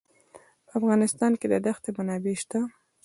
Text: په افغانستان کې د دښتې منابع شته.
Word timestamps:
په 0.67 0.71
افغانستان 0.79 1.31
کې 1.39 1.47
د 1.49 1.55
دښتې 1.65 1.89
منابع 1.97 2.35
شته. 2.41 2.59